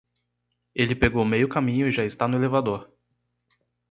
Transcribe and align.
Ele 0.73 0.95
pegou 0.95 1.23
meio 1.23 1.47
caminho 1.47 1.87
e 1.87 1.91
já 1.91 2.03
está 2.03 2.27
no 2.27 2.35
elevador. 2.35 2.91